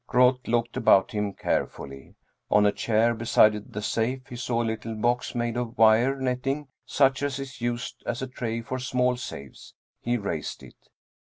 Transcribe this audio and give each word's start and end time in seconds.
Groth 0.07 0.47
looked 0.47 0.75
about 0.77 1.11
him 1.11 1.31
carefully. 1.33 2.15
On 2.49 2.65
a 2.65 2.71
chair 2.71 3.13
beside 3.13 3.71
the 3.73 3.83
safe 3.83 4.25
he 4.29 4.35
saw 4.35 4.63
a 4.63 4.65
little 4.65 4.95
box 4.95 5.35
made 5.35 5.55
of 5.55 5.77
wire 5.77 6.15
netting 6.19 6.69
such 6.87 7.21
as 7.21 7.37
is 7.37 7.61
used 7.61 8.01
as 8.07 8.23
a 8.23 8.27
tray 8.27 8.61
for 8.63 8.79
small 8.79 9.15
safes. 9.15 9.75
He 9.99 10.17
raised 10.17 10.63
it. 10.63 10.87